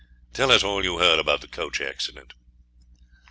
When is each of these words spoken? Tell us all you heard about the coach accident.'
Tell 0.33 0.51
us 0.51 0.63
all 0.63 0.83
you 0.83 0.97
heard 0.97 1.19
about 1.19 1.41
the 1.41 1.47
coach 1.47 1.79
accident.' 1.79 2.33